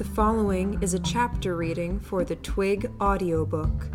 [0.00, 3.90] The following is a chapter reading for the Twig audiobook.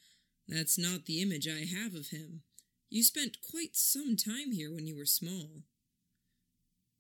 [0.49, 2.43] That's not the image I have of him.
[2.89, 5.63] You spent quite some time here when you were small.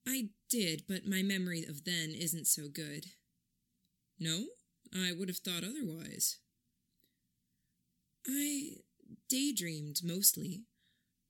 [0.06, 3.06] I did, but my memory of then isn't so good.
[4.18, 4.46] No?
[4.94, 6.38] I would have thought otherwise.
[8.26, 8.76] I
[9.28, 10.64] daydreamed mostly.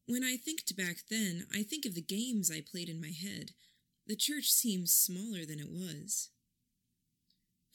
[0.07, 3.53] When I think back then, I think of the games I played in my head.
[4.07, 6.31] The church seems smaller than it was.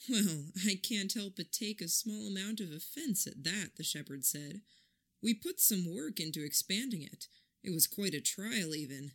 [0.09, 4.25] Well, I can't help but take a small amount of offense at that, the shepherd
[4.25, 4.61] said.
[5.23, 7.27] We put some work into expanding it.
[7.63, 9.11] It was quite a trial, even.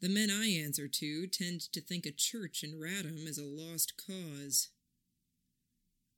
[0.00, 3.94] The men I answer to tend to think a church in Radham is a lost
[3.96, 4.70] cause.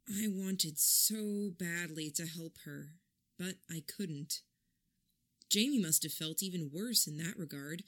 [0.08, 2.90] I wanted so badly to help her,
[3.38, 4.42] but I couldn't.
[5.50, 7.82] Jamie must have felt even worse in that regard.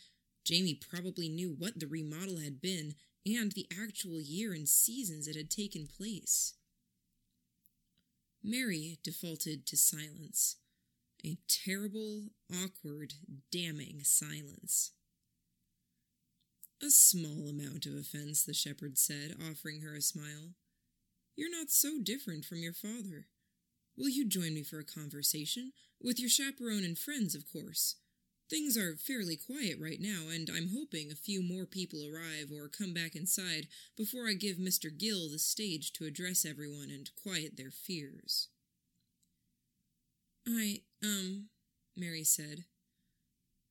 [0.44, 2.94] Jamie probably knew what the remodel had been
[3.26, 6.54] and the actual year and seasons it had taken place.
[8.43, 10.56] Mary defaulted to silence.
[11.25, 13.14] A terrible, awkward,
[13.50, 14.93] damning silence.
[16.81, 20.54] A small amount of offense, the shepherd said, offering her a smile.
[21.38, 23.28] You're not so different from your father.
[23.97, 25.71] Will you join me for a conversation?
[26.03, 27.94] With your chaperone and friends, of course.
[28.50, 32.66] Things are fairly quiet right now, and I'm hoping a few more people arrive or
[32.66, 34.91] come back inside before I give Mr.
[34.91, 38.49] Gill the stage to address everyone and quiet their fears.
[40.44, 41.50] I, um,
[41.97, 42.65] Mary said.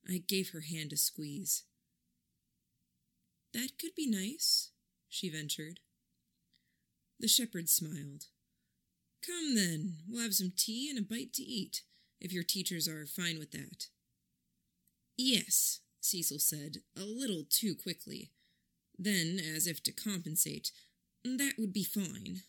[0.08, 1.64] I gave her hand a squeeze.
[3.52, 4.70] That could be nice,
[5.10, 5.80] she ventured.
[7.20, 8.26] The shepherd smiled.
[9.26, 11.82] Come then, we'll have some tea and a bite to eat,
[12.20, 13.88] if your teachers are fine with that.
[15.16, 18.30] Yes, Cecil said, a little too quickly.
[18.96, 20.70] Then, as if to compensate,
[21.24, 22.42] that would be fine.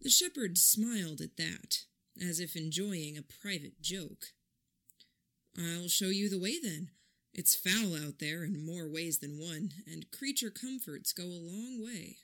[0.00, 1.84] The shepherd smiled at that,
[2.20, 4.26] as if enjoying a private joke.
[5.58, 6.90] I'll show you the way then.
[7.34, 11.82] It's foul out there in more ways than one, and creature comforts go a long
[11.82, 12.18] way.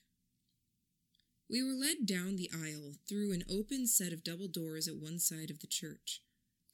[1.53, 5.19] We were led down the aisle through an open set of double doors at one
[5.19, 6.23] side of the church.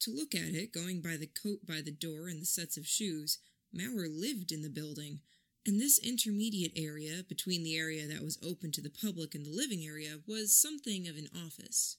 [0.02, 2.86] To look at it, going by the coat by the door and the sets of
[2.86, 3.38] shoes,
[3.76, 5.18] Mauer lived in the building,
[5.66, 9.50] and this intermediate area between the area that was open to the public and the
[9.50, 11.96] living area was something of an office.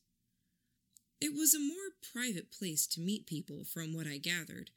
[1.19, 4.69] It was a more private place to meet people, from what I gathered.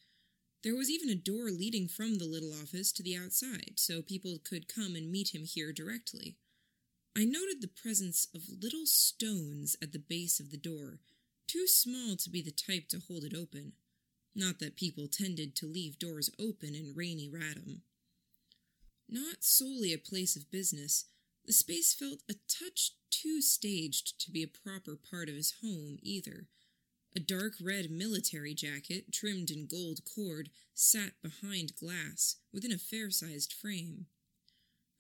[0.65, 4.39] There was even a door leading from the little office to the outside, so people
[4.43, 6.35] could come and meet him here directly.
[7.15, 11.01] I noted the presence of little stones at the base of the door,
[11.47, 13.73] too small to be the type to hold it open.
[14.35, 17.81] Not that people tended to leave doors open in rainy Radham.
[19.09, 21.05] Not solely a place of business,
[21.45, 25.99] the space felt a touch too staged to be a proper part of his home,
[26.03, 26.47] either.
[27.15, 33.11] A dark red military jacket, trimmed in gold cord, sat behind glass, within a fair
[33.11, 34.07] sized frame.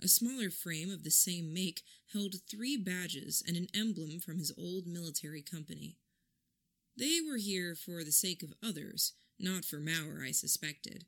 [0.02, 1.82] A smaller frame of the same make
[2.12, 5.96] held three badges and an emblem from his old military company.
[6.96, 11.04] They were here for the sake of others, not for Mauer, I suspected.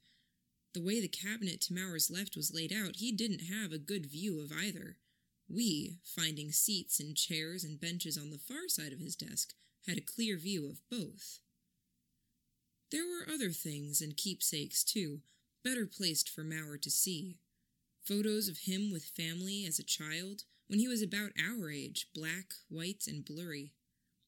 [0.74, 4.06] The way the cabinet to Mauer's left was laid out, he didn't have a good
[4.06, 4.98] view of either.
[5.48, 9.54] We, finding seats and chairs and benches on the far side of his desk,
[9.88, 11.40] had a clear view of both.
[12.92, 15.20] There were other things and keepsakes, too,
[15.64, 17.38] better placed for Mauer to see.
[18.04, 22.52] Photos of him with family as a child, when he was about our age, black,
[22.68, 23.72] white, and blurry.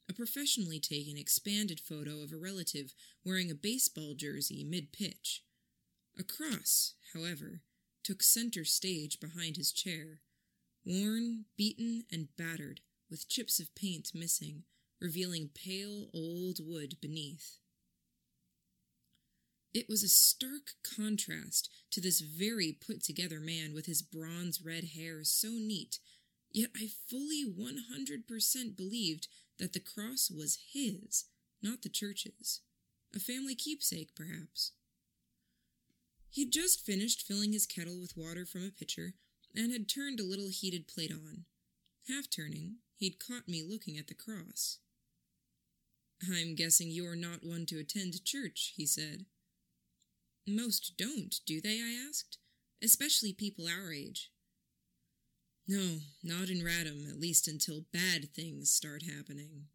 [0.08, 2.94] A professionally taken, expanded photo of a relative
[3.24, 5.42] wearing a baseball jersey mid pitch.
[6.18, 7.60] A cross, however,
[8.02, 10.20] took center stage behind his chair,
[10.84, 12.80] worn, beaten, and battered,
[13.10, 14.62] with chips of paint missing,
[15.00, 17.58] revealing pale old wood beneath.
[19.76, 24.84] It was a stark contrast to this very put together man with his bronze red
[24.96, 25.98] hair so neat,
[26.50, 29.28] yet I fully 100% believed
[29.58, 31.26] that the cross was his,
[31.62, 32.62] not the church's.
[33.14, 34.72] A family keepsake, perhaps.
[36.30, 39.12] He'd just finished filling his kettle with water from a pitcher
[39.54, 41.44] and had turned a little heated plate on.
[42.08, 44.78] Half turning, he'd caught me looking at the cross.
[46.22, 49.26] I'm guessing you're not one to attend church, he said.
[50.46, 51.80] Most don't, do they?
[51.80, 52.38] I asked.
[52.82, 54.30] Especially people our age.
[55.66, 59.66] No, not in Radham, at least until bad things start happening.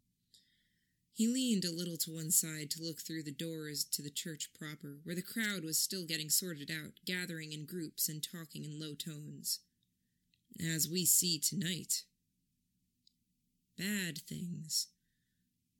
[1.12, 4.48] He leaned a little to one side to look through the doors to the church
[4.58, 8.80] proper, where the crowd was still getting sorted out, gathering in groups and talking in
[8.80, 9.60] low tones.
[10.58, 12.04] As we see tonight.
[13.76, 14.88] Bad things.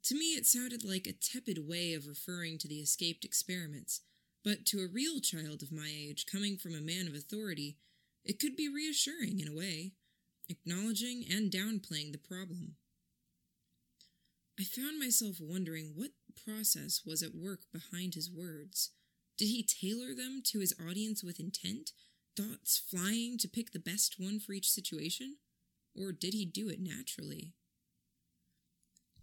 [0.04, 4.00] To me, it sounded like a tepid way of referring to the escaped experiments,
[4.44, 7.76] but to a real child of my age, coming from a man of authority,
[8.24, 9.92] it could be reassuring in a way
[10.48, 12.74] acknowledging and downplaying the problem.
[14.58, 16.10] I found myself wondering what
[16.44, 18.90] process was at work behind his words.
[19.38, 21.92] Did he tailor them to his audience with intent,
[22.36, 25.36] thoughts flying to pick the best one for each situation?
[25.94, 27.54] Or did he do it naturally?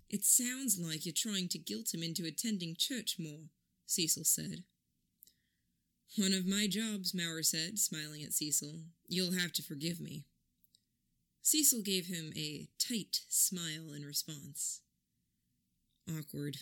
[0.10, 3.50] It sounds like you're trying to guilt him into attending church more,
[3.86, 4.64] Cecil said.
[6.18, 8.82] One of my jobs, Mauer said, smiling at Cecil.
[9.08, 10.26] You'll have to forgive me.
[11.42, 14.82] Cecil gave him a tight smile in response.
[16.10, 16.58] Awkward.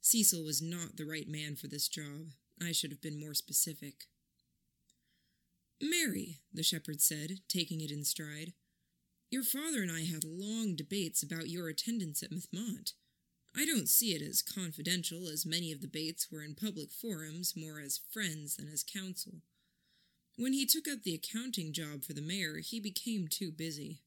[0.00, 2.32] Cecil was not the right man for this job.
[2.60, 4.06] I should have been more specific.
[5.80, 8.52] Mary, the shepherd said, taking it in stride,
[9.30, 12.92] your father and I had long debates about your attendance at Mothmont.
[13.56, 17.54] I don't see it as confidential as many of the debates were in public forums,
[17.54, 19.42] more as friends than as counsel.
[20.36, 24.00] When he took up the accounting job for the mayor, he became too busy.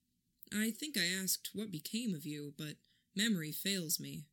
[0.52, 2.78] I think I asked what became of you, but
[3.16, 4.26] memory fails me.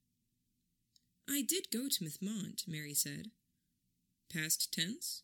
[1.29, 3.31] I did go to Mothmont, Mary said.
[4.33, 5.23] Past tense?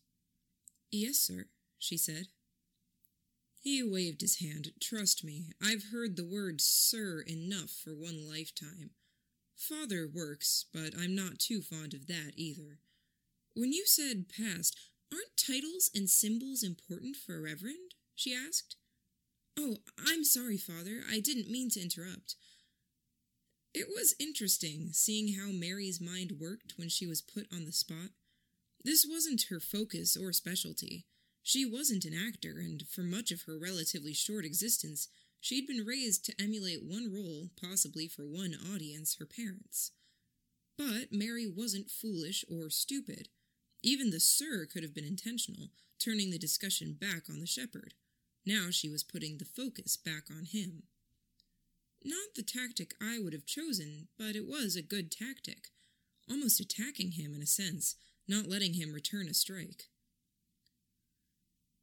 [0.91, 1.47] Yes, sir,
[1.79, 2.27] she said.
[3.61, 4.71] He waved his hand.
[4.79, 8.91] Trust me, I've heard the word sir enough for one lifetime.
[9.59, 12.79] Father works, but I'm not too fond of that either.
[13.55, 14.77] When you said past,
[15.11, 17.93] aren't titles and symbols important for a reverend?
[18.15, 18.77] she asked.
[19.57, 21.01] Oh, I'm sorry, Father.
[21.11, 22.35] I didn't mean to interrupt.
[23.73, 28.11] It was interesting seeing how Mary's mind worked when she was put on the spot.
[28.83, 31.05] This wasn't her focus or specialty.
[31.43, 35.09] She wasn't an actor, and for much of her relatively short existence,
[35.39, 39.91] she'd been raised to emulate one role, possibly for one audience, her parents.
[40.77, 43.29] But Mary wasn't foolish or stupid.
[43.81, 45.69] Even the sir could have been intentional,
[45.99, 47.93] turning the discussion back on the shepherd.
[48.45, 50.83] Now she was putting the focus back on him.
[52.03, 55.67] Not the tactic I would have chosen, but it was a good tactic,
[56.29, 57.95] almost attacking him in a sense,
[58.27, 59.89] not letting him return a strike.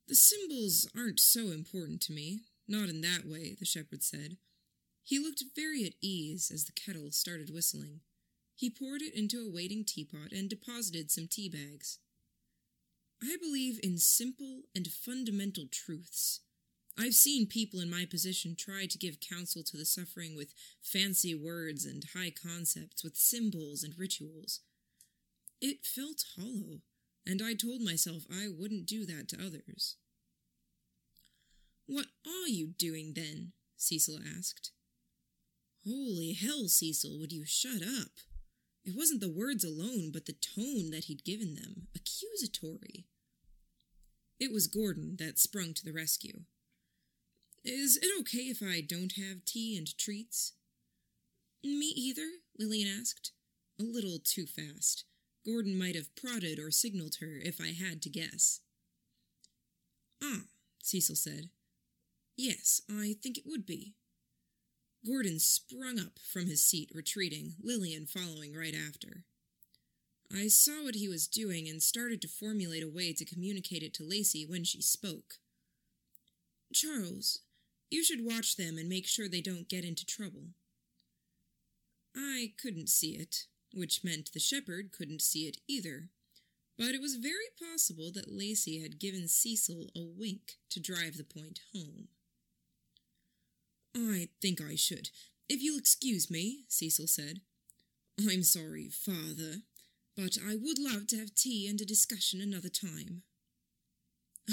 [0.08, 4.36] The symbols aren't so important to me, not in that way, the shepherd said.
[5.02, 8.00] He looked very at ease as the kettle started whistling.
[8.54, 11.98] He poured it into a waiting teapot and deposited some tea bags.
[13.22, 16.40] I believe in simple and fundamental truths.
[16.98, 21.34] I've seen people in my position try to give counsel to the suffering with fancy
[21.34, 24.60] words and high concepts, with symbols and rituals.
[25.60, 26.80] It felt hollow,
[27.26, 29.96] and I told myself I wouldn't do that to others.
[31.86, 33.52] What are you doing then?
[33.76, 34.72] Cecil asked.
[35.86, 38.10] Holy hell, Cecil, would you shut up?
[38.84, 43.06] It wasn't the words alone, but the tone that he'd given them, accusatory.
[44.38, 46.40] It was Gordon that sprung to the rescue.
[47.64, 50.52] Is it okay if I don't have tea and treats?
[51.64, 52.28] Me either,
[52.58, 53.32] Lillian asked.
[53.78, 55.04] A little too fast.
[55.44, 58.60] Gordon might have prodded or signaled her if I had to guess.
[60.22, 60.42] Ah,
[60.82, 61.50] Cecil said.
[62.36, 63.94] Yes, I think it would be.
[65.06, 69.24] Gordon sprung up from his seat, retreating, Lillian following right after.
[70.32, 73.94] I saw what he was doing and started to formulate a way to communicate it
[73.94, 75.34] to Lacey when she spoke.
[76.74, 77.40] Charles,
[77.90, 80.48] You should watch them and make sure they don't get into trouble.
[82.16, 86.08] I couldn't see it, which meant the shepherd couldn't see it either.
[86.76, 91.24] But it was very possible that Lacey had given Cecil a wink to drive the
[91.24, 92.08] point home.
[93.96, 95.08] I think I should,
[95.48, 97.40] if you'll excuse me, Cecil said.
[98.20, 99.62] I'm sorry, father,
[100.16, 103.22] but I would love to have tea and a discussion another time.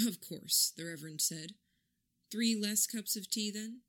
[0.06, 1.52] Of course, the Reverend said.
[2.30, 3.80] Three less cups of tea, then?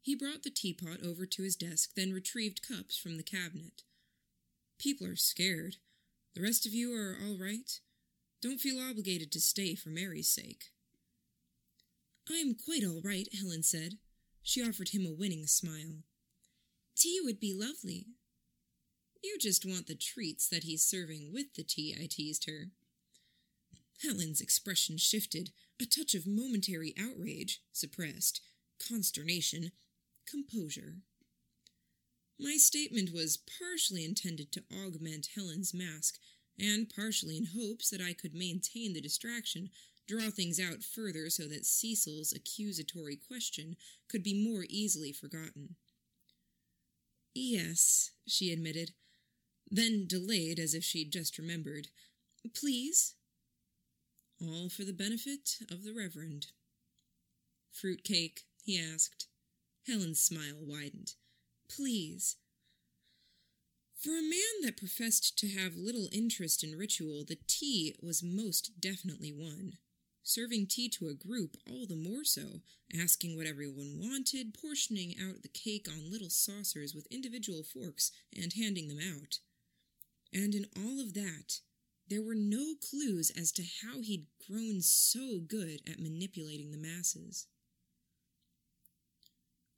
[0.00, 3.82] He brought the teapot over to his desk, then retrieved cups from the cabinet.
[4.78, 5.76] People are scared.
[6.34, 7.70] The rest of you are all right?
[8.40, 10.70] Don't feel obligated to stay for Mary's sake.
[12.28, 13.98] I'm quite all right, Helen said.
[14.42, 16.02] She offered him a winning smile.
[16.96, 18.06] Tea would be lovely.
[19.22, 22.70] You just want the treats that he's serving with the tea, I teased her.
[24.02, 28.40] Helen's expression shifted, a touch of momentary outrage, suppressed,
[28.88, 29.70] consternation,
[30.28, 30.96] composure.
[32.38, 36.18] My statement was partially intended to augment Helen's mask,
[36.58, 39.70] and partially in hopes that I could maintain the distraction,
[40.06, 43.76] draw things out further so that Cecil's accusatory question
[44.08, 45.76] could be more easily forgotten.
[47.34, 48.92] Yes, she admitted,
[49.70, 51.88] then delayed as if she'd just remembered.
[52.54, 53.14] Please?
[54.40, 56.48] All for the benefit of the Reverend.
[57.70, 58.42] Fruit cake?
[58.62, 59.28] he asked.
[59.86, 61.14] Helen's smile widened.
[61.68, 62.36] Please.
[63.96, 68.80] For a man that professed to have little interest in ritual, the tea was most
[68.80, 69.78] definitely one.
[70.24, 72.62] Serving tea to a group, all the more so,
[72.96, 78.52] asking what everyone wanted, portioning out the cake on little saucers with individual forks, and
[78.52, 79.38] handing them out.
[80.32, 81.60] And in all of that,
[82.08, 87.46] there were no clues as to how he'd grown so good at manipulating the masses.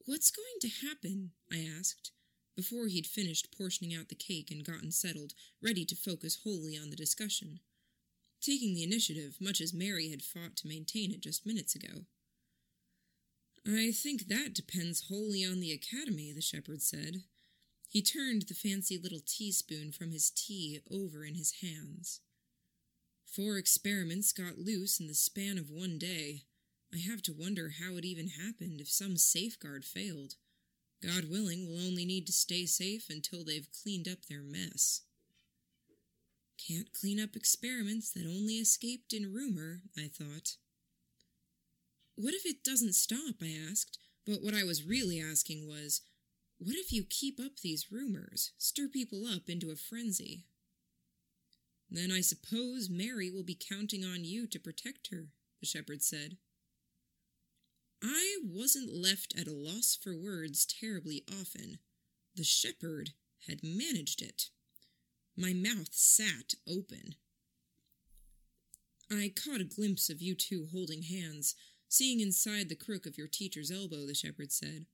[0.04, 1.30] What's going to happen?
[1.50, 2.12] I asked,
[2.54, 5.32] before he'd finished portioning out the cake and gotten settled,
[5.62, 7.60] ready to focus wholly on the discussion.
[8.44, 12.04] Taking the initiative, much as Mary had fought to maintain it just minutes ago.
[13.66, 17.22] I think that depends wholly on the Academy, the shepherd said.
[17.88, 22.20] He turned the fancy little teaspoon from his tea over in his hands.
[23.24, 26.42] Four experiments got loose in the span of one day.
[26.92, 30.34] I have to wonder how it even happened if some safeguard failed.
[31.02, 35.00] God willing, we'll only need to stay safe until they've cleaned up their mess.
[36.58, 40.56] Can't clean up experiments that only escaped in rumor, I thought.
[42.16, 43.36] What if it doesn't stop?
[43.42, 46.02] I asked, but what I was really asking was,
[46.58, 50.46] what if you keep up these rumors, stir people up into a frenzy?
[51.90, 55.28] Then I suppose Mary will be counting on you to protect her,
[55.60, 56.38] the shepherd said.
[58.02, 61.78] I wasn't left at a loss for words terribly often.
[62.36, 63.10] The shepherd
[63.46, 64.50] had managed it.
[65.36, 67.16] My mouth sat open.
[69.10, 71.54] I caught a glimpse of you two holding hands,
[71.88, 74.86] seeing inside the crook of your teacher's elbow, the shepherd said.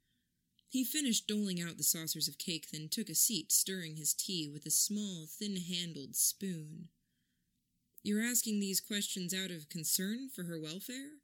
[0.69, 4.49] He finished doling out the saucers of cake, then took a seat, stirring his tea
[4.49, 6.89] with a small, thin handled spoon.
[8.03, 11.19] You're asking these questions out of concern for her welfare?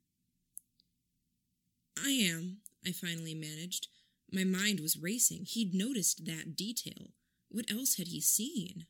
[2.04, 3.88] I am, I finally managed.
[4.30, 5.44] My mind was racing.
[5.46, 7.12] He'd noticed that detail.
[7.49, 8.87] What else had he seen?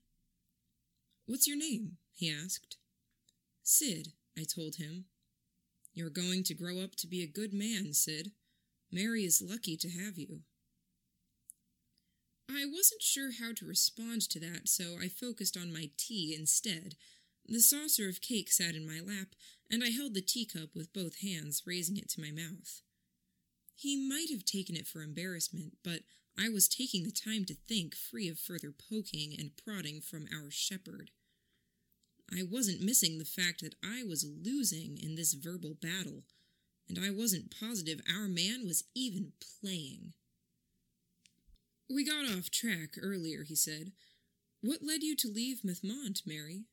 [1.27, 1.99] What's your name?
[2.15, 2.77] he asked.
[3.63, 5.07] Sid, I told him.
[5.93, 8.33] You're going to grow up to be a good man, Sid.
[8.93, 10.41] Mary is lucky to have you.
[12.49, 16.95] I wasn't sure how to respond to that, so I focused on my tea instead.
[17.49, 19.35] The saucer of cake sat in my lap,
[19.71, 22.83] and I held the teacup with both hands, raising it to my mouth.
[23.75, 26.01] He might have taken it for embarrassment, but
[26.39, 30.51] I was taking the time to think, free of further poking and prodding from our
[30.51, 31.11] shepherd.
[32.33, 36.25] I wasn't missing the fact that I was losing in this verbal battle,
[36.89, 40.13] and I wasn't positive our man was even playing.
[41.89, 43.93] We got off track earlier, he said.
[44.61, 46.65] What led you to leave Mothmont, Mary?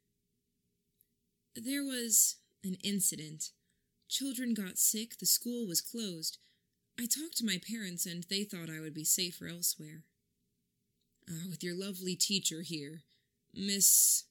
[1.56, 3.52] There was an incident.
[4.10, 6.40] Children got sick, the school was closed.
[7.00, 10.04] I talked to my parents, and they thought I would be safer elsewhere.
[11.30, 13.04] Ah, with your lovely teacher here,
[13.54, 14.26] Miss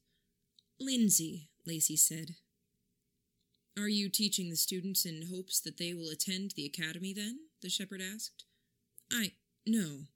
[0.83, 2.35] Lindsay, Lacey said.
[3.79, 7.39] Are you teaching the students in hopes that they will attend the academy then?
[7.63, 8.45] the shepherd asked.
[9.11, 9.33] I.
[9.67, 10.07] no.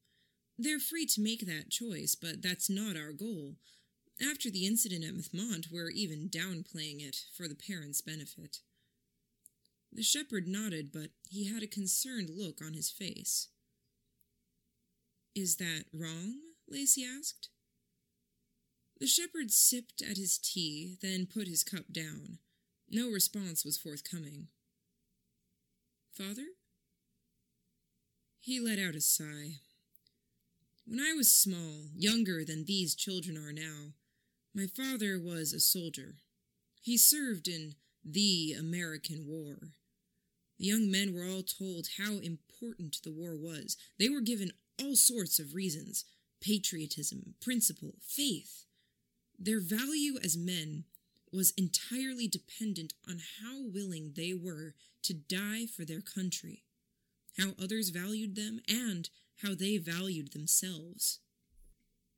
[0.58, 3.56] They're free to make that choice, but that's not our goal.
[4.20, 8.58] After the incident at Mothmont, we're even downplaying it for the parents' benefit.
[9.92, 13.48] The shepherd nodded, but he had a concerned look on his face.
[15.34, 16.38] Is that wrong?
[16.68, 17.50] Lacey asked.
[18.98, 22.38] The shepherd sipped at his tea, then put his cup down.
[22.88, 24.48] No response was forthcoming.
[26.12, 26.46] Father?
[28.38, 29.56] He let out a sigh.
[30.86, 33.94] When I was small, younger than these children are now,
[34.54, 36.14] my father was a soldier.
[36.80, 37.74] He served in
[38.04, 39.72] the American War.
[40.58, 43.76] The young men were all told how important the war was.
[43.98, 46.04] They were given all sorts of reasons
[46.40, 48.65] patriotism, principle, faith.
[49.38, 50.84] Their value as men
[51.32, 56.64] was entirely dependent on how willing they were to die for their country,
[57.38, 59.10] how others valued them, and
[59.42, 61.18] how they valued themselves.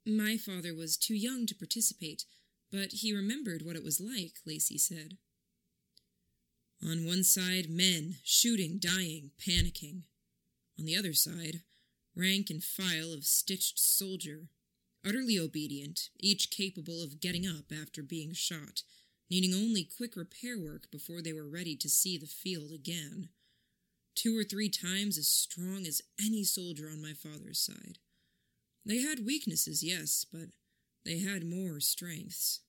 [0.07, 2.25] My father was too young to participate,
[2.71, 5.19] but he remembered what it was like, Lacey said.
[6.83, 10.03] On one side, men, shooting, dying, panicking.
[10.79, 11.63] On the other side,
[12.15, 14.49] rank and file of stitched soldier,
[15.07, 18.83] utterly obedient, each capable of getting up after being shot,
[19.31, 23.29] needing only quick repair work before they were ready to see the field again.
[24.15, 27.99] Two or three times as strong as any soldier on my father's side.
[28.85, 30.49] They had weaknesses, yes, but
[31.05, 32.61] they had more strengths.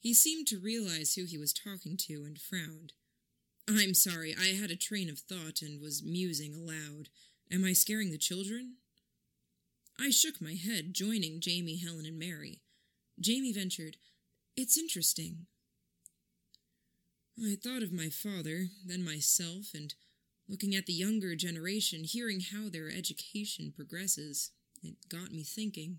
[0.00, 2.92] He seemed to realize who he was talking to and frowned.
[3.68, 7.08] I'm sorry, I had a train of thought and was musing aloud.
[7.50, 8.74] Am I scaring the children?
[9.98, 12.60] I shook my head, joining Jamie, Helen, and Mary.
[13.18, 13.96] Jamie ventured,
[14.56, 15.46] It's interesting.
[17.42, 19.94] I thought of my father, then myself, and
[20.48, 24.50] looking at the younger generation, hearing how their education progresses,
[24.82, 25.98] it got me thinking.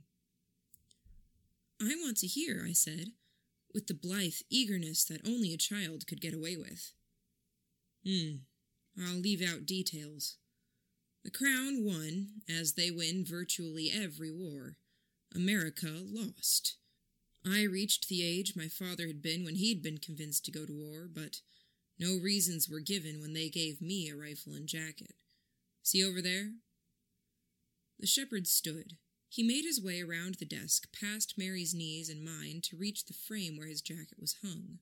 [1.82, 3.10] I want to hear, I said,
[3.74, 6.94] with the blithe eagerness that only a child could get away with.
[8.06, 8.38] Hmm,
[9.00, 10.38] I'll leave out details.
[11.24, 14.78] The Crown won, as they win virtually every war.
[15.34, 16.78] America lost.
[17.46, 20.74] I reached the age my father had been when he'd been convinced to go to
[20.74, 21.42] war, but
[22.00, 25.16] no reasons were given when they gave me a rifle and jacket.
[25.84, 26.52] See over there?
[28.00, 28.98] The shepherd stood.
[29.30, 33.14] He made his way around the desk, past Mary's knees and mine, to reach the
[33.14, 34.80] frame where his jacket was hung.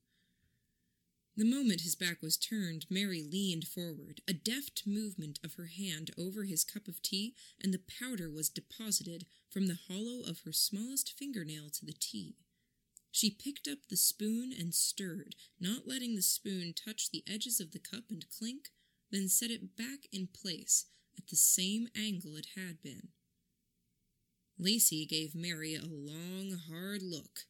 [1.37, 6.11] The moment his back was turned, Mary leaned forward, a deft movement of her hand
[6.17, 10.53] over his cup of tea, and the powder was deposited from the hollow of her
[10.53, 12.37] smallest fingernail to the tea.
[13.11, 17.71] She picked up the spoon and stirred, not letting the spoon touch the edges of
[17.71, 18.69] the cup and clink,
[19.11, 20.85] then set it back in place
[21.17, 23.09] at the same angle it had been.
[24.57, 27.41] Lacey gave Mary a long, hard look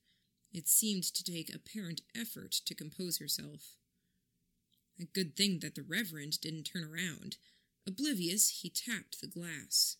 [0.55, 3.75] it seemed to take apparent effort to compose herself.
[4.97, 7.35] A good thing that the Reverend didn't turn around.
[7.85, 9.97] Oblivious, he tapped the glass.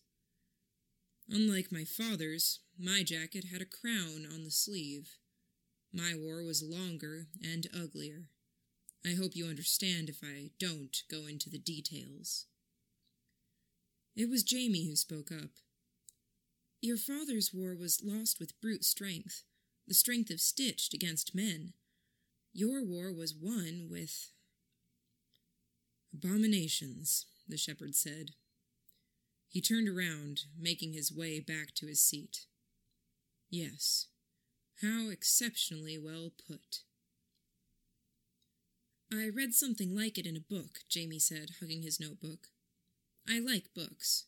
[1.28, 5.18] Unlike my father's, my jacket had a crown on the sleeve.
[5.92, 8.30] My war was longer and uglier.
[9.04, 12.46] I hope you understand if I don't go into the details.
[14.16, 15.50] It was Jamie who spoke up.
[16.80, 19.42] Your father's war was lost with brute strength
[19.86, 21.72] the strength of stitched against men.
[22.52, 24.30] Your war was won with
[26.12, 28.30] abominations, the shepherd said.
[29.48, 32.46] He turned around, making his way back to his seat.
[33.48, 34.06] Yes,
[34.82, 36.80] how exceptionally well put.
[39.12, 42.48] I read something like it in a book, Jamie said, hugging his notebook.
[43.28, 44.24] I like books.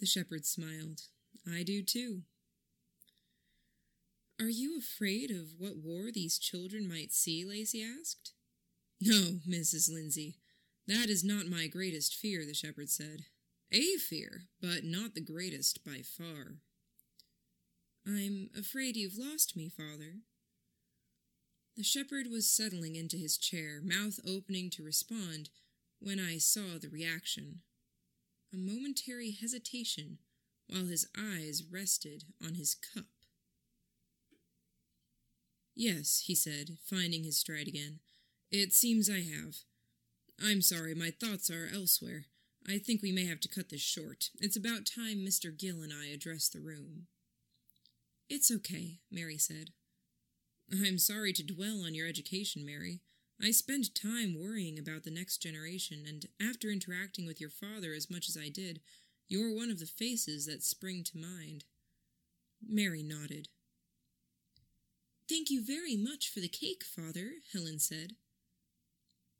[0.00, 1.02] The shepherd smiled.
[1.46, 2.22] I do too.
[4.42, 7.44] Are you afraid of what war these children might see?
[7.44, 8.32] Lacey asked.
[9.00, 9.88] No, Mrs.
[9.88, 10.38] Lindsay.
[10.88, 13.26] That is not my greatest fear, the shepherd said.
[13.70, 16.56] A fear, but not the greatest by far.
[18.04, 20.22] I'm afraid you've lost me, father.
[21.76, 25.50] The shepherd was settling into his chair, mouth opening to respond,
[26.00, 27.60] when I saw the reaction.
[28.52, 30.18] A momentary hesitation
[30.66, 33.04] while his eyes rested on his cup.
[35.74, 38.00] Yes, he said, finding his stride again.
[38.50, 39.56] It seems I have.
[40.42, 42.26] I'm sorry, my thoughts are elsewhere.
[42.68, 44.30] I think we may have to cut this short.
[44.40, 45.56] It's about time Mr.
[45.56, 47.06] Gill and I address the room.
[48.28, 49.70] It's okay, Mary said.
[50.72, 53.00] I'm sorry to dwell on your education, Mary.
[53.40, 58.10] I spend time worrying about the next generation, and after interacting with your father as
[58.10, 58.80] much as I did,
[59.28, 61.64] you're one of the faces that spring to mind.
[62.66, 63.48] Mary nodded.
[65.32, 68.16] Thank you very much for the cake, father, Helen said.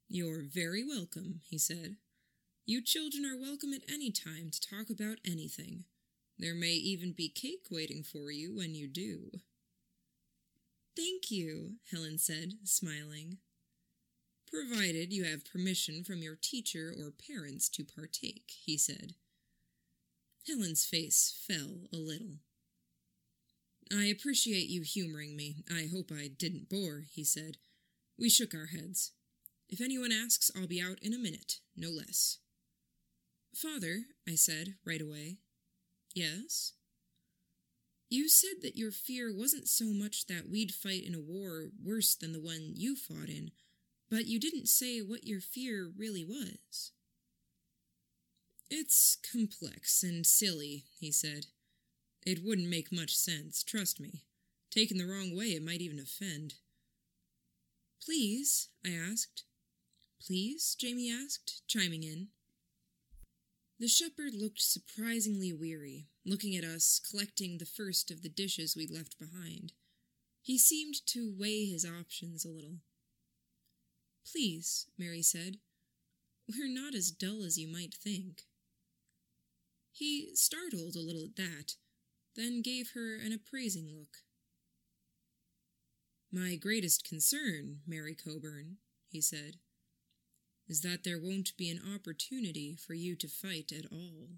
[0.08, 1.96] You're very welcome, he said.
[2.64, 5.84] You children are welcome at any time to talk about anything.
[6.38, 9.32] There may even be cake waiting for you when you do.
[10.96, 13.36] Thank you, Helen said, smiling.
[14.50, 19.12] Provided you have permission from your teacher or parents to partake, he said.
[20.46, 22.38] Helen's face fell a little.
[23.94, 25.56] I appreciate you humoring me.
[25.70, 27.58] I hope I didn't bore, he said.
[28.18, 29.12] We shook our heads.
[29.68, 32.38] If anyone asks, I'll be out in a minute, no less.
[33.54, 35.38] Father, I said right away.
[36.14, 36.72] Yes?
[38.08, 42.14] You said that your fear wasn't so much that we'd fight in a war worse
[42.14, 43.50] than the one you fought in,
[44.10, 46.92] but you didn't say what your fear really was.
[48.70, 51.46] It's complex and silly, he said.
[52.24, 54.24] It wouldn't make much sense, trust me.
[54.70, 56.54] Taken the wrong way, it might even offend.
[58.04, 58.68] Please?
[58.86, 59.44] I asked.
[60.24, 60.76] Please?
[60.78, 62.28] Jamie asked, chiming in.
[63.78, 68.90] The shepherd looked surprisingly weary, looking at us, collecting the first of the dishes we'd
[68.92, 69.72] left behind.
[70.40, 72.78] He seemed to weigh his options a little.
[74.30, 75.56] Please, Mary said.
[76.48, 78.42] We're not as dull as you might think.
[79.90, 81.74] He startled a little at that,
[82.36, 84.18] then gave her an appraising look.
[86.30, 88.76] My greatest concern, Mary Cobourn,
[89.08, 89.56] he said,
[90.68, 94.28] is that there won't be an opportunity for you to fight at all.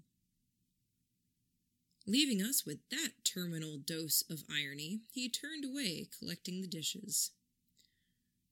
[2.05, 7.31] Leaving us with that terminal dose of irony, he turned away, collecting the dishes.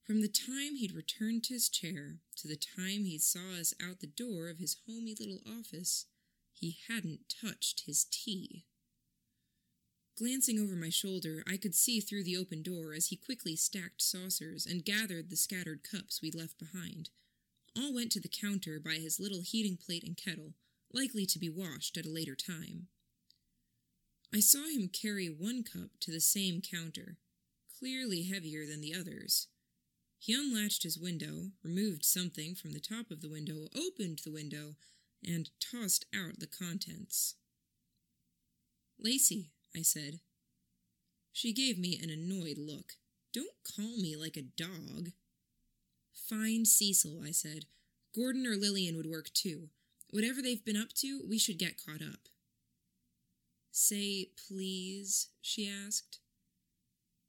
[0.04, 4.00] From the time he'd returned to his chair to the time he saw us out
[4.00, 6.06] the door of his homey little office,
[6.52, 8.64] he hadn't touched his tea.
[10.16, 14.00] Glancing over my shoulder, I could see through the open door as he quickly stacked
[14.00, 17.10] saucers and gathered the scattered cups we'd left behind.
[17.76, 20.54] All went to the counter by his little heating plate and kettle,
[20.92, 22.86] likely to be washed at a later time.
[24.32, 27.18] I saw him carry one cup to the same counter,
[27.78, 29.48] clearly heavier than the others.
[30.20, 34.76] He unlatched his window, removed something from the top of the window, opened the window,
[35.26, 37.34] and tossed out the contents.
[38.98, 40.20] Lacey, I said.
[41.32, 42.92] She gave me an annoyed look.
[43.32, 45.10] Don't call me like a dog.
[46.12, 47.66] Find Cecil, I said.
[48.14, 49.68] Gordon or Lillian would work too.
[50.10, 52.28] Whatever they've been up to, we should get caught up.
[53.72, 56.20] Say please, she asked.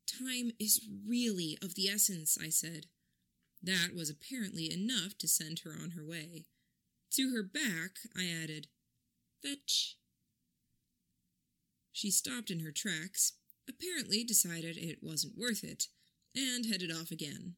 [0.06, 2.86] Time is really of the essence, I said.
[3.64, 6.46] That was apparently enough to send her on her way.
[7.14, 8.68] To her back, I added,
[9.42, 9.98] Fetch.
[11.96, 13.32] She stopped in her tracks,
[13.70, 15.88] apparently decided it wasn't worth it,
[16.36, 17.56] and headed off again.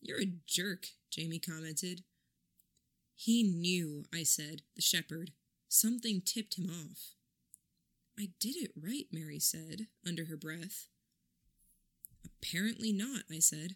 [0.00, 2.04] You're a jerk, Jamie commented.
[3.16, 5.32] He knew, I said, the shepherd.
[5.68, 7.16] Something tipped him off.
[8.16, 10.86] I did it right, Mary said, under her breath.
[12.24, 13.74] Apparently not, I said.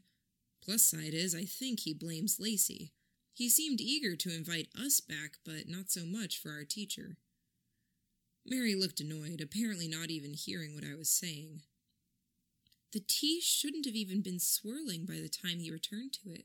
[0.62, 2.92] Plus side is, I think he blames Lacey.
[3.33, 7.16] He seemed eager to invite us back, but not so much for our teacher.
[8.46, 11.62] Mary looked annoyed, apparently not even hearing what I was saying.
[12.92, 16.44] The tea shouldn't have even been swirling by the time he returned to it.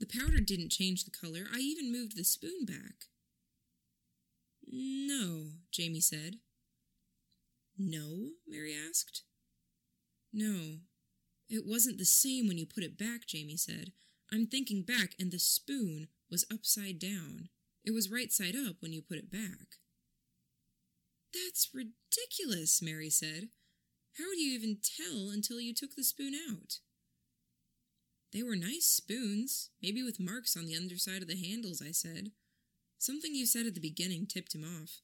[0.00, 1.46] The powder didn't change the color.
[1.52, 3.06] I even moved the spoon back.
[4.66, 6.36] No, Jamie said.
[7.78, 8.30] No?
[8.46, 9.22] Mary asked.
[10.32, 10.78] No.
[11.48, 13.92] It wasn't the same when you put it back, Jamie said.
[14.32, 17.50] I'm thinking back, and the spoon was upside down.
[17.84, 19.76] It was right side up when you put it back.
[21.34, 23.48] That's ridiculous, Mary said.
[24.18, 26.78] How would you even tell until you took the spoon out?
[28.32, 32.30] They were nice spoons, maybe with marks on the underside of the handles, I said.
[32.98, 35.00] Something you said at the beginning tipped him off.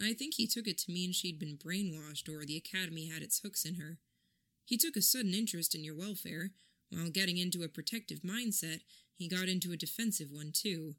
[0.00, 3.40] I think he took it to mean she'd been brainwashed or the academy had its
[3.40, 3.98] hooks in her.
[4.64, 6.50] He took a sudden interest in your welfare.
[6.90, 8.80] While getting into a protective mindset,
[9.14, 10.94] he got into a defensive one, too.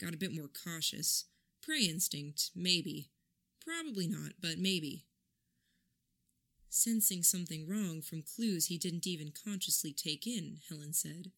[0.00, 1.26] Got a bit more cautious.
[1.62, 3.08] Prey instinct, maybe.
[3.64, 5.04] Probably not, but maybe.
[6.68, 11.30] Sensing something wrong from clues he didn't even consciously take in, Helen said.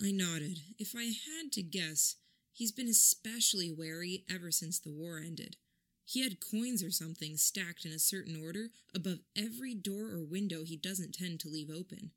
[0.00, 0.60] I nodded.
[0.78, 2.16] If I had to guess,
[2.52, 5.56] he's been especially wary ever since the war ended.
[6.04, 10.62] He had coins or something stacked in a certain order above every door or window
[10.62, 12.12] he doesn't tend to leave open.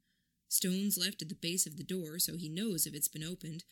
[0.48, 3.64] Stones left at the base of the door so he knows if it's been opened.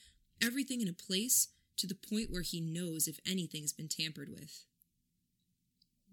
[0.41, 4.65] Everything in a place to the point where he knows if anything's been tampered with.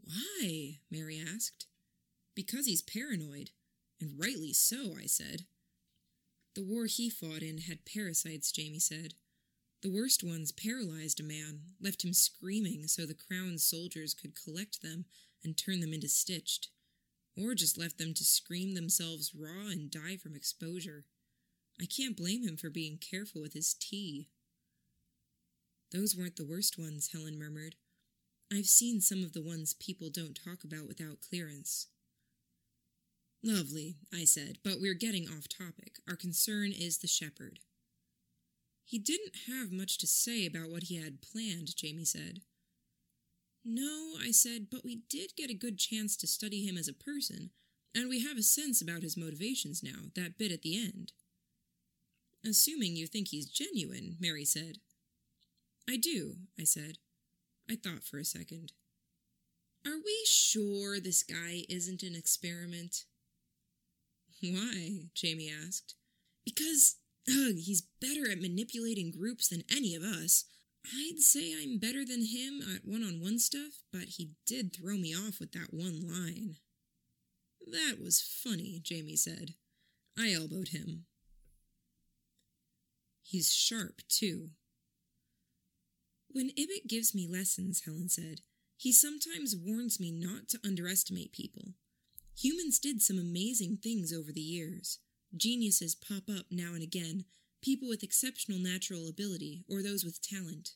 [0.04, 0.78] Why?
[0.90, 1.66] Mary asked.
[2.34, 3.50] Because he's paranoid.
[4.00, 5.46] And rightly so, I said.
[6.54, 9.14] The war he fought in had parasites, Jamie said.
[9.82, 14.80] The worst ones paralyzed a man, left him screaming so the crown's soldiers could collect
[14.80, 15.04] them
[15.42, 16.68] and turn them into stitched,
[17.36, 21.04] or just left them to scream themselves raw and die from exposure.
[21.80, 24.28] I can't blame him for being careful with his tea.
[25.92, 27.74] Those weren't the worst ones, Helen murmured.
[28.52, 31.88] I've seen some of the ones people don't talk about without clearance.
[33.42, 35.98] Lovely, I said, but we're getting off topic.
[36.08, 37.58] Our concern is the shepherd.
[38.84, 42.40] He didn't have much to say about what he had planned, Jamie said.
[43.64, 46.92] No, I said, but we did get a good chance to study him as a
[46.92, 47.50] person,
[47.94, 51.12] and we have a sense about his motivations now, that bit at the end.
[52.46, 54.78] Assuming you think he's genuine, Mary said.
[55.88, 56.98] I do, I said.
[57.70, 58.72] I thought for a second.
[59.86, 63.04] Are we sure this guy isn't an experiment?
[64.42, 65.06] Why?
[65.14, 65.94] Jamie asked.
[66.44, 66.96] Because,
[67.28, 70.44] ugh, he's better at manipulating groups than any of us.
[70.86, 74.96] I'd say I'm better than him at one on one stuff, but he did throw
[74.96, 76.56] me off with that one line.
[77.66, 79.54] That was funny, Jamie said.
[80.18, 81.04] I elbowed him.
[83.22, 84.50] He's sharp, too.
[86.34, 88.40] When Ibbot gives me lessons, Helen said,
[88.76, 91.74] he sometimes warns me not to underestimate people.
[92.36, 94.98] Humans did some amazing things over the years.
[95.36, 97.24] Geniuses pop up now and again,
[97.62, 100.70] people with exceptional natural ability, or those with talent.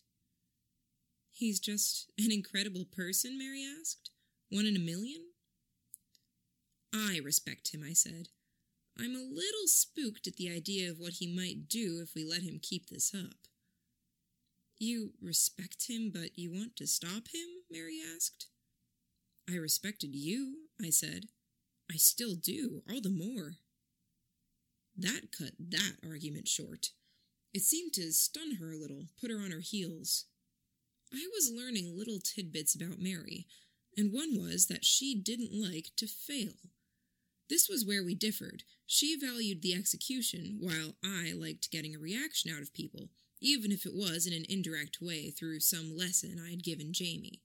[1.33, 4.11] He's just an incredible person, Mary asked.
[4.51, 5.23] One in a million?
[6.95, 8.29] I respect him, I said.
[8.97, 12.43] I'm a little spooked at the idea of what he might do if we let
[12.43, 13.49] him keep this up.
[14.79, 17.49] You respect him, but you want to stop him?
[17.71, 18.47] Mary asked.
[19.51, 21.27] I respected you, I said.
[21.91, 23.55] I still do, all the more.
[24.97, 26.91] That cut that argument short.
[27.55, 30.27] It seemed to stun her a little, put her on her heels.
[31.13, 33.47] I was learning little tidbits about Mary,
[33.97, 36.55] and one was that she didn't like to fail.
[37.49, 38.63] This was where we differed.
[38.87, 43.09] She valued the execution, while I liked getting a reaction out of people,
[43.41, 47.43] even if it was in an indirect way through some lesson I had given Jamie.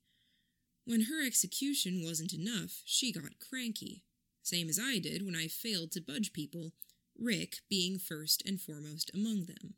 [0.85, 4.03] When her execution wasn't enough, she got cranky
[4.43, 6.73] same as I did when I failed to budge people,
[7.17, 9.75] Rick being first and foremost among them.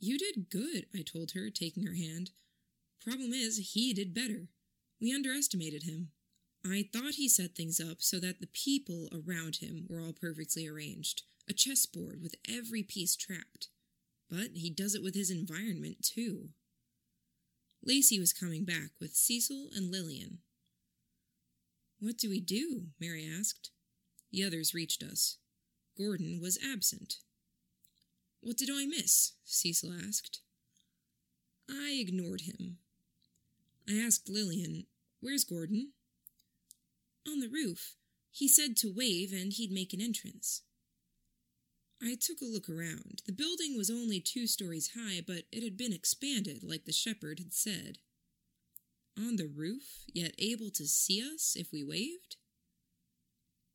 [0.00, 2.30] You did good, I told her, taking her hand.
[3.04, 4.48] Problem is, he did better.
[5.00, 6.08] We underestimated him.
[6.64, 10.66] I thought he set things up so that the people around him were all perfectly
[10.66, 13.68] arranged, a chessboard with every piece trapped.
[14.30, 16.50] But he does it with his environment, too.
[17.82, 20.38] Lacey was coming back with Cecil and Lillian.
[22.00, 22.88] What do we do?
[23.00, 23.70] Mary asked.
[24.30, 25.38] The others reached us.
[25.96, 27.16] Gordon was absent.
[28.40, 29.32] What did I miss?
[29.44, 30.40] Cecil asked.
[31.68, 32.78] I ignored him.
[33.88, 34.86] I asked Lillian,
[35.20, 35.92] Where's Gordon?
[37.26, 37.96] On the roof.
[38.30, 40.62] He said to wave and he'd make an entrance.
[42.02, 43.22] I took a look around.
[43.26, 47.38] The building was only two stories high, but it had been expanded, like the shepherd
[47.38, 47.98] had said
[49.18, 52.36] on the roof, yet able to see us if we waved?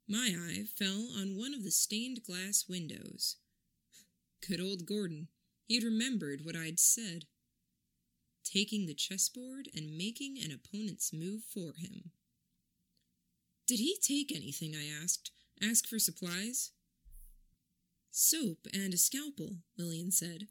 [0.08, 3.38] My eye fell on one of the stained glass windows.
[4.48, 5.28] Good old Gordon.
[5.68, 7.26] He'd remembered what I'd said.
[8.44, 12.12] Taking the chessboard and making an opponent's move for him.
[13.66, 14.76] Did he take anything?
[14.76, 15.32] I asked.
[15.62, 16.72] Ask for supplies?
[18.16, 20.48] Soap and a scalpel, Lillian said.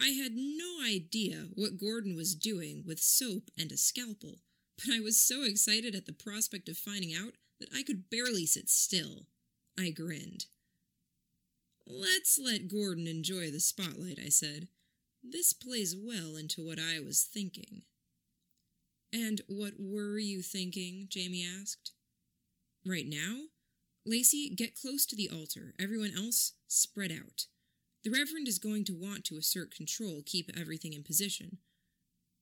[0.00, 4.36] I had no idea what Gordon was doing with soap and a scalpel,
[4.78, 8.46] but I was so excited at the prospect of finding out that I could barely
[8.46, 9.26] sit still.
[9.78, 10.46] I grinned.
[11.86, 14.68] Let's let Gordon enjoy the spotlight, I said.
[15.22, 17.82] This plays well into what I was thinking.
[19.12, 21.08] And what were you thinking?
[21.10, 21.92] Jamie asked.
[22.86, 23.48] Right now?
[24.08, 25.74] Lacey, get close to the altar.
[25.78, 27.44] Everyone else, spread out.
[28.04, 31.58] The Reverend is going to want to assert control, keep everything in position.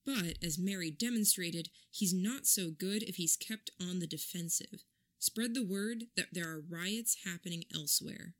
[0.04, 4.84] But, as Mary demonstrated, he's not so good if he's kept on the defensive.
[5.18, 8.34] Spread the word that there are riots happening elsewhere.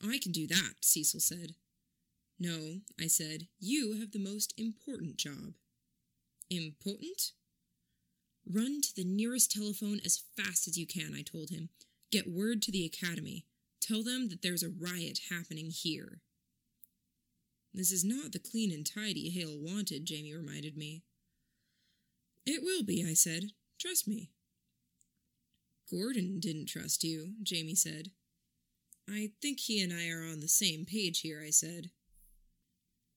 [0.00, 1.54] I can do that, Cecil said.
[2.38, 5.54] No, I said, you have the most important job.
[6.50, 7.32] Important?
[8.48, 11.70] Run to the nearest telephone as fast as you can, I told him.
[12.10, 13.46] Get word to the academy.
[13.80, 16.20] Tell them that there's a riot happening here.
[17.74, 21.02] This is not the clean and tidy Hayle wanted, Jamie reminded me.
[22.46, 23.50] It will be, I said.
[23.78, 24.30] Trust me.
[25.90, 28.10] Gordon didn't trust you, Jamie said.
[29.08, 31.90] I think he and I are on the same page here, I said.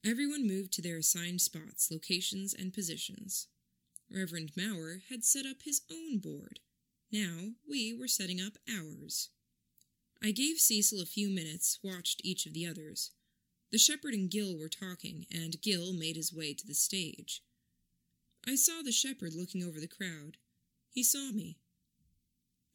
[0.06, 3.48] Everyone moved to their assigned spots, locations, and positions.
[4.12, 6.60] Reverend Mauer had set up his own board.
[7.12, 9.30] Now we were setting up ours.
[10.22, 13.12] I gave Cecil a few minutes, watched each of the others.
[13.72, 17.42] The shepherd and Gil were talking, and Gil made his way to the stage.
[18.48, 20.38] I saw the shepherd looking over the crowd.
[20.92, 21.58] He saw me.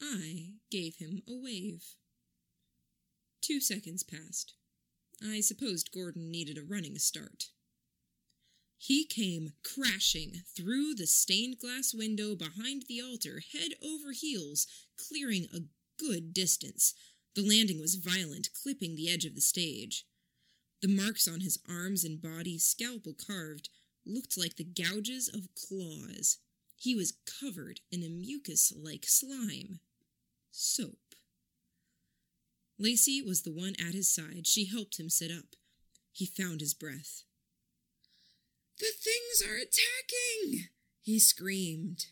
[0.01, 1.85] I gave him a wave.
[3.41, 4.55] Two seconds passed.
[5.23, 7.51] I supposed Gordon needed a running start.
[8.87, 14.67] He came crashing through the stained glass window behind the altar, head over heels,
[14.99, 15.61] clearing a
[15.99, 16.93] good distance.
[17.35, 20.05] The landing was violent, clipping the edge of the stage.
[20.83, 23.71] The marks on his arms and body, scalpel carved,
[24.05, 26.37] looked like the gouges of claws.
[26.77, 29.81] He was covered in a mucus like slime.
[30.51, 31.15] Soap.
[32.79, 34.47] Lacey was the one at his side.
[34.47, 35.57] She helped him sit up.
[36.13, 37.25] He found his breath.
[38.77, 40.69] The things are attacking!
[41.01, 42.07] he screamed.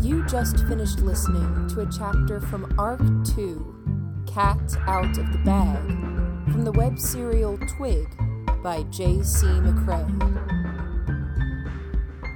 [0.00, 3.00] You just finished listening to a chapter from Arc
[3.36, 5.86] 2 Cat Out of the Bag
[6.50, 8.08] from the web serial Twig
[8.64, 9.46] by J.C.
[9.46, 10.10] McCrae.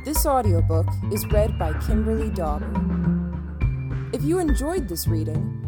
[0.05, 2.71] This audiobook is read by Kimberly Dauber.
[4.13, 5.68] If you enjoyed this reading,